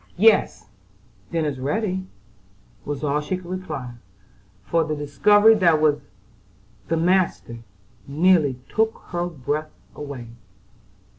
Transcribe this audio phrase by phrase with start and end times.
[0.17, 0.67] "Yes;
[1.31, 2.07] dinner's ready,"
[2.85, 3.91] was all she could reply,
[4.63, 6.01] for the discovery that this was
[6.87, 7.59] the "master,"
[8.07, 10.29] nearly took her breath away.